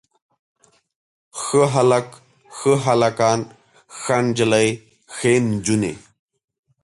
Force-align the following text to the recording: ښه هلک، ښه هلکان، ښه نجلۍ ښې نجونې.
ښه 1.39 1.63
هلک، 1.73 2.07
ښه 2.57 2.73
هلکان، 2.85 3.39
ښه 3.99 4.17
نجلۍ 4.25 4.69
ښې 5.15 5.33
نجونې. 5.49 5.93